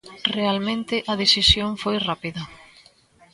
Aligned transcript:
Realmente 0.37 0.95
a 1.11 1.13
decisión 1.23 1.69
foi 1.83 1.95
rápida. 2.09 2.43